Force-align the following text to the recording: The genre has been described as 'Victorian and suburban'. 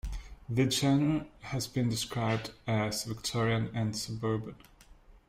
The 0.49 0.67
genre 0.71 1.27
has 1.41 1.67
been 1.67 1.87
described 1.87 2.53
as 2.65 3.03
'Victorian 3.03 3.69
and 3.75 3.95
suburban'. 3.95 4.55